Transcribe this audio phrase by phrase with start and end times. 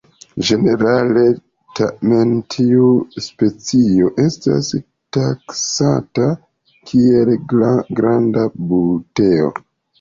[0.45, 1.25] Ĝenerale
[1.79, 2.87] tamen tiu
[3.27, 4.73] specio estas
[5.19, 6.29] taksata
[6.95, 7.33] kiel
[7.95, 9.57] granda "Buteo".